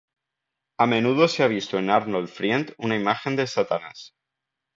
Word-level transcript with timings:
A 0.79 0.87
menudo 0.87 1.27
se 1.27 1.43
ha 1.43 1.47
visto 1.47 1.77
en 1.77 1.91
Arnold 1.91 2.27
Friend 2.27 2.73
una 2.79 2.95
imagen 2.95 3.35
de 3.35 3.45
Satanás. 3.45 4.15